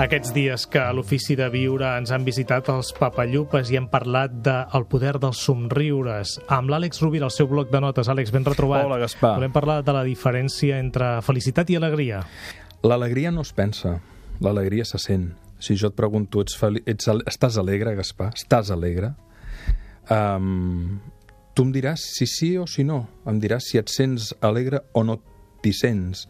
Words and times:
Aquests 0.00 0.30
dies 0.32 0.62
que 0.64 0.80
a 0.80 0.94
l'Ofici 0.96 1.34
de 1.36 1.44
Viure 1.52 1.84
ens 1.98 2.08
han 2.14 2.22
visitat 2.24 2.70
els 2.72 2.88
Papallupes 2.96 3.68
i 3.68 3.76
hem 3.76 3.84
parlat 3.92 4.32
del 4.32 4.64
de 4.64 4.88
poder 4.88 5.18
dels 5.20 5.42
somriures. 5.44 6.38
Amb 6.48 6.72
l'Àlex 6.72 7.02
Rovira, 7.04 7.28
al 7.28 7.34
seu 7.34 7.50
bloc 7.50 7.68
de 7.68 7.82
notes. 7.84 8.08
Àlex, 8.08 8.32
ben 8.32 8.46
retrobat. 8.48 8.86
Hola, 8.88 8.96
Gaspar. 9.02 9.34
Volem 9.36 9.52
parlar 9.52 9.82
de 9.84 9.92
la 9.92 10.00
diferència 10.08 10.78
entre 10.80 11.10
felicitat 11.26 11.68
i 11.68 11.76
alegria. 11.76 12.22
L'alegria 12.80 13.28
no 13.28 13.44
es 13.44 13.52
pensa, 13.52 13.98
l'alegria 14.40 14.88
se 14.88 14.96
sent. 15.04 15.34
Si 15.60 15.76
jo 15.76 15.92
et 15.92 15.98
pregunto, 16.00 16.40
ets, 16.40 16.56
fel... 16.56 16.80
ets 16.88 17.12
estàs 17.28 17.60
alegre, 17.60 17.92
Gaspar? 18.00 18.30
Estàs 18.40 18.72
alegre? 18.72 19.12
Um, 20.08 20.96
tu 21.52 21.68
em 21.68 21.76
diràs 21.76 22.08
si 22.16 22.24
sí 22.24 22.54
o 22.56 22.64
si 22.64 22.88
no. 22.88 23.02
Em 23.28 23.36
diràs 23.36 23.68
si 23.68 23.76
et 23.76 23.92
sents 23.92 24.32
alegre 24.40 24.80
o 24.96 25.04
no 25.04 25.20
t'hi 25.62 25.72
sents. 25.76 26.26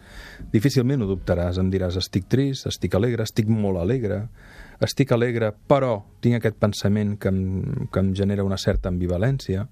Difícilment 0.52 1.02
ho 1.02 1.08
dubtaràs. 1.10 1.60
Em 1.62 1.70
diràs, 1.72 1.98
estic 2.00 2.28
trist, 2.30 2.68
estic 2.70 2.94
alegre, 2.98 3.26
estic 3.26 3.50
molt 3.50 3.80
alegre, 3.82 4.24
estic 4.84 5.12
alegre, 5.12 5.52
però 5.68 5.98
tinc 6.24 6.38
aquest 6.38 6.56
pensament 6.60 7.16
que 7.20 7.32
em, 7.32 7.40
que 7.92 8.02
em 8.02 8.14
genera 8.16 8.46
una 8.46 8.58
certa 8.58 8.88
ambivalència, 8.88 9.66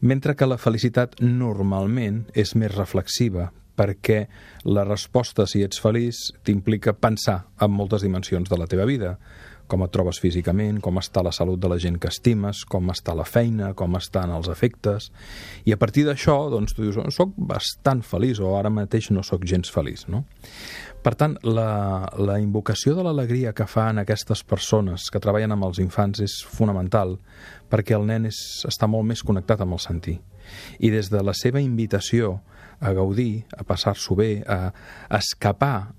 mentre 0.00 0.36
que 0.36 0.48
la 0.48 0.60
felicitat 0.60 1.16
normalment 1.24 2.26
és 2.34 2.54
més 2.56 2.74
reflexiva, 2.74 3.50
perquè 3.78 4.24
la 4.66 4.84
resposta, 4.86 5.46
si 5.46 5.62
ets 5.62 5.78
feliç, 5.82 6.28
t'implica 6.44 6.96
pensar 6.98 7.44
en 7.62 7.72
moltes 7.74 8.02
dimensions 8.02 8.50
de 8.50 8.58
la 8.58 8.66
teva 8.70 8.88
vida, 8.88 9.16
com 9.68 9.84
et 9.84 9.92
trobes 9.92 10.18
físicament, 10.22 10.80
com 10.82 10.98
està 10.98 11.22
la 11.22 11.32
salut 11.34 11.60
de 11.60 11.68
la 11.70 11.76
gent 11.80 11.98
que 12.00 12.08
estimes, 12.10 12.64
com 12.68 12.88
està 12.90 13.14
la 13.16 13.26
feina, 13.28 13.74
com 13.78 13.94
estan 13.98 14.32
els 14.34 14.48
efectes, 14.50 15.10
i 15.68 15.74
a 15.74 15.78
partir 15.80 16.06
d'això, 16.08 16.38
doncs, 16.52 16.74
tu 16.74 16.86
dius, 16.86 16.98
oh, 16.98 17.12
soc 17.14 17.34
bastant 17.36 18.02
feliç, 18.06 18.40
o 18.40 18.54
ara 18.58 18.72
mateix 18.72 19.10
no 19.14 19.22
sóc 19.26 19.44
gens 19.48 19.70
feliç, 19.72 20.06
no? 20.08 20.24
Per 21.04 21.14
tant, 21.20 21.36
la, 21.46 22.08
la 22.18 22.38
invocació 22.42 22.96
de 22.96 23.04
l'alegria 23.06 23.52
que 23.54 23.68
fan 23.70 24.00
aquestes 24.00 24.42
persones 24.42 25.06
que 25.12 25.22
treballen 25.22 25.54
amb 25.54 25.68
els 25.68 25.78
infants 25.84 26.24
és 26.24 26.40
fonamental, 26.42 27.18
perquè 27.70 27.94
el 27.94 28.08
nen 28.08 28.26
és, 28.32 28.40
està 28.66 28.88
molt 28.90 29.06
més 29.06 29.22
connectat 29.22 29.62
amb 29.62 29.76
el 29.76 29.84
sentir. 29.84 30.18
I 30.80 30.90
des 30.90 31.12
de 31.12 31.20
la 31.22 31.36
seva 31.36 31.60
invitació 31.60 32.38
a 32.80 32.92
gaudir, 32.96 33.46
a 33.56 33.64
passar-s'ho 33.66 34.16
bé, 34.18 34.32
a, 34.46 34.72
a 35.08 35.18
escapar 35.18 35.98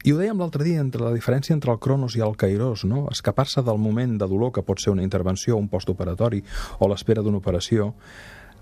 i 0.00 0.14
ho 0.14 0.16
dèiem 0.16 0.38
l'altre 0.40 0.64
dia, 0.64 0.80
entre 0.80 1.02
la 1.04 1.12
diferència 1.12 1.52
entre 1.52 1.74
el 1.74 1.80
cronos 1.82 2.14
i 2.16 2.22
el 2.24 2.32
kairos, 2.40 2.86
no? 2.88 3.04
escapar-se 3.12 3.60
del 3.66 3.76
moment 3.76 4.14
de 4.16 4.28
dolor 4.28 4.54
que 4.56 4.64
pot 4.64 4.80
ser 4.80 4.94
una 4.94 5.04
intervenció, 5.04 5.58
un 5.60 5.68
postoperatori 5.68 6.40
o 6.80 6.88
l'espera 6.88 7.20
d'una 7.20 7.40
operació, 7.42 7.90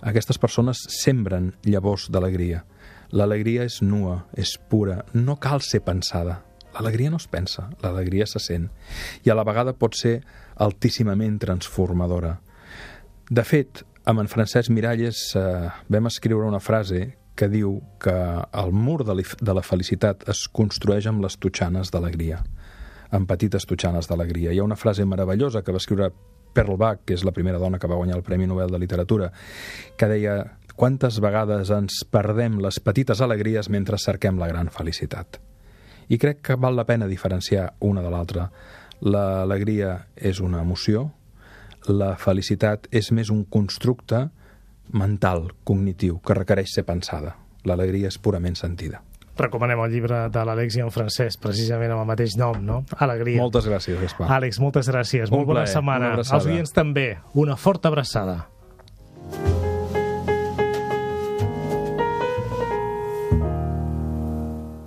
aquestes 0.02 0.38
persones 0.38 0.82
sembren 0.90 1.52
llavors 1.62 2.08
d'alegria. 2.10 2.64
L'alegria 3.14 3.64
és 3.70 3.78
nua, 3.82 4.24
és 4.34 4.56
pura, 4.58 5.04
no 5.14 5.38
cal 5.38 5.62
ser 5.62 5.80
pensada. 5.86 6.40
L'alegria 6.74 7.10
no 7.14 7.22
es 7.22 7.28
pensa, 7.30 7.68
l'alegria 7.82 8.26
se 8.26 8.42
sent. 8.42 8.66
I 9.22 9.30
a 9.30 9.38
la 9.38 9.46
vegada 9.46 9.76
pot 9.78 9.94
ser 9.94 10.18
altíssimament 10.58 11.38
transformadora. 11.42 12.34
De 13.30 13.46
fet, 13.46 13.84
amb 14.10 14.24
en 14.24 14.28
Francesc 14.30 14.74
Miralles 14.74 15.22
eh, 15.38 15.70
vam 15.86 16.10
escriure 16.10 16.50
una 16.50 16.60
frase 16.60 17.17
que 17.38 17.46
diu 17.50 17.76
que 18.02 18.14
el 18.62 18.72
mur 18.74 19.04
de 19.06 19.54
la 19.54 19.62
felicitat 19.62 20.24
es 20.32 20.46
construeix 20.50 21.06
amb 21.06 21.22
les 21.22 21.38
totxanes 21.38 21.92
d'alegria, 21.94 22.40
amb 23.14 23.28
petites 23.30 23.66
totxanes 23.70 24.10
d'alegria. 24.10 24.50
Hi 24.52 24.58
ha 24.58 24.66
una 24.66 24.78
frase 24.80 25.06
meravellosa 25.06 25.62
que 25.62 25.74
va 25.74 25.78
escriure 25.78 26.10
Pearl 26.52 26.76
Bach, 26.80 27.04
que 27.06 27.14
és 27.14 27.22
la 27.24 27.34
primera 27.36 27.60
dona 27.62 27.78
que 27.78 27.86
va 27.86 27.98
guanyar 28.00 28.16
el 28.18 28.24
Premi 28.26 28.48
Nobel 28.50 28.72
de 28.74 28.80
Literatura, 28.82 29.30
que 29.96 30.08
deia 30.10 30.38
quantes 30.78 31.20
vegades 31.22 31.70
ens 31.74 32.02
perdem 32.10 32.58
les 32.62 32.80
petites 32.82 33.22
alegries 33.22 33.70
mentre 33.70 34.00
cerquem 34.02 34.38
la 34.38 34.48
gran 34.50 34.72
felicitat. 34.74 35.38
I 36.08 36.18
crec 36.18 36.42
que 36.42 36.56
val 36.56 36.74
la 36.74 36.86
pena 36.88 37.06
diferenciar 37.06 37.74
una 37.84 38.02
de 38.02 38.10
l'altra. 38.10 38.48
L'alegria 39.04 40.08
és 40.16 40.40
una 40.40 40.62
emoció, 40.64 41.10
la 41.86 42.16
felicitat 42.18 42.88
és 42.90 43.12
més 43.12 43.30
un 43.30 43.44
constructe 43.44 44.28
mental, 44.92 45.52
cognitiu, 45.64 46.20
que 46.24 46.34
requereix 46.34 46.74
ser 46.74 46.84
pensada. 46.88 47.36
L'alegria 47.64 48.08
és 48.08 48.18
purament 48.18 48.56
sentida. 48.56 49.02
Recomanem 49.38 49.78
el 49.84 49.92
llibre 49.92 50.24
de 50.34 50.42
l'Àlex 50.42 50.76
i 50.78 50.82
en 50.82 50.90
Francesc, 50.90 51.38
precisament 51.42 51.92
amb 51.94 52.02
el 52.02 52.08
mateix 52.10 52.34
nom, 52.38 52.58
no? 52.64 52.80
Alegria. 52.98 53.38
Moltes 53.38 53.68
gràcies, 53.70 53.98
Gaspar. 54.00 54.26
Àlex, 54.34 54.58
moltes 54.58 54.90
gràcies. 54.90 55.30
Un 55.30 55.36
Molt 55.36 55.46
bona 55.46 55.62
plaer, 55.62 55.74
setmana. 55.76 56.12
Els 56.18 56.46
oients 56.46 56.74
també. 56.74 57.12
Una 57.38 57.54
forta 57.56 57.92
abraçada. 57.92 58.48